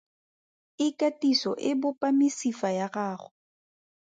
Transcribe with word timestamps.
Ikatiso 0.87 1.51
e 1.69 1.71
bopa 1.81 2.07
mesifa 2.19 2.69
ya 2.77 2.87
gago. 2.95 3.27